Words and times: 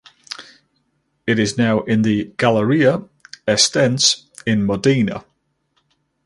It 1.27 1.37
is 1.37 1.59
now 1.59 1.81
in 1.81 2.01
the 2.01 2.33
Galleria 2.35 3.07
Estense 3.47 4.23
in 4.47 4.65
Modena. 4.65 5.23